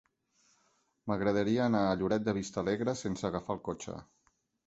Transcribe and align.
M'agradaria 1.11 1.61
anar 1.67 1.83
a 1.89 1.93
Lloret 2.01 2.25
de 2.29 2.35
Vistalegre 2.39 2.97
sense 3.05 3.27
agafar 3.31 3.57
el 3.59 3.63
cotxe. 3.71 3.99